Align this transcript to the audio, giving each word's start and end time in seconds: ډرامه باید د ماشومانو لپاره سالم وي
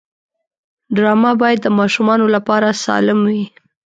ډرامه 0.95 1.31
باید 1.41 1.59
د 1.63 1.67
ماشومانو 1.79 2.25
لپاره 2.35 2.79
سالم 2.83 3.19
وي 3.31 3.43